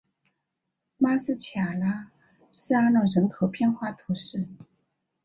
[0.97, 2.11] 马斯卡拉
[2.51, 4.47] 斯阿龙人口变化图示